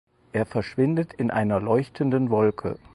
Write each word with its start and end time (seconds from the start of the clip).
Er 0.33 0.47
verschwindet 0.47 1.13
in 1.13 1.29
einer 1.29 1.59
leuchtenden 1.59 2.31
Wolke. 2.31 2.79